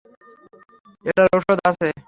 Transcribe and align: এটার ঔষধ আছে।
এটার 1.05 1.27
ঔষধ 1.35 1.59
আছে। 1.69 1.87